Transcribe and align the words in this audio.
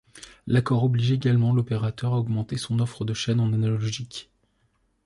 L'accord 0.47 0.83
oblige 0.83 1.11
également 1.11 1.53
l'opérateur 1.53 2.15
a 2.15 2.19
augmenter 2.19 2.57
son 2.57 2.79
offre 2.79 3.05
de 3.05 3.13
chaîne 3.13 3.39
en 3.39 3.53
analogique. 3.53 4.31